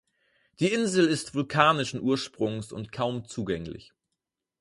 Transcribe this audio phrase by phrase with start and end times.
[0.59, 3.93] Die Insel ist vulkanischen Ursprungs und kaum zugänglich.